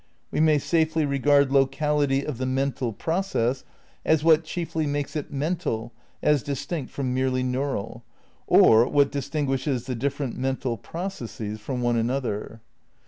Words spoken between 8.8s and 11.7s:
what dis tingniishes the different mental processes